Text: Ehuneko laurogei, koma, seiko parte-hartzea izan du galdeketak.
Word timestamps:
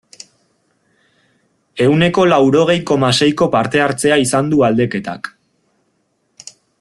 Ehuneko 1.85 2.25
laurogei, 2.31 2.79
koma, 2.93 3.13
seiko 3.21 3.51
parte-hartzea 3.59 4.21
izan 4.25 4.53
du 4.55 4.63
galdeketak. 4.65 5.33